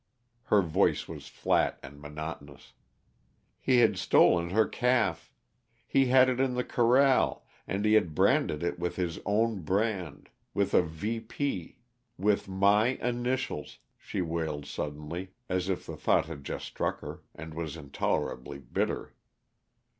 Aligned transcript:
Her 0.45 0.63
voice 0.63 1.07
was 1.07 1.27
flat 1.27 1.77
and 1.83 2.01
monotonous. 2.01 2.73
"He 3.59 3.81
had 3.81 3.99
stolen 3.99 4.49
her 4.49 4.65
calf. 4.67 5.31
He 5.85 6.07
had 6.07 6.27
it 6.27 6.39
in 6.39 6.55
the 6.55 6.63
corral, 6.63 7.45
and 7.67 7.85
he 7.85 7.93
had 7.93 8.15
branded 8.15 8.63
it 8.63 8.79
with 8.79 8.95
his 8.95 9.19
own 9.27 9.61
brand 9.61 10.27
with 10.55 10.73
a 10.73 10.81
VP. 10.81 11.77
With 12.17 12.47
my 12.47 12.87
initials!" 12.99 13.77
she 13.95 14.23
wailed 14.23 14.65
suddenly, 14.65 15.35
as 15.47 15.69
if 15.69 15.85
the 15.85 15.97
thought 15.97 16.25
had 16.25 16.43
just 16.43 16.65
struck 16.65 17.01
her, 17.01 17.21
and 17.35 17.53
was 17.53 17.77
intolerably 17.77 18.57
bitter. 18.57 19.13